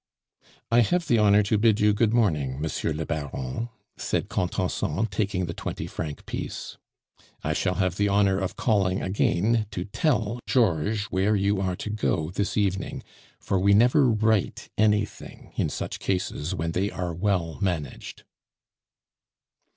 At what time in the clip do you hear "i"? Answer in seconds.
0.71-0.79, 7.43-7.53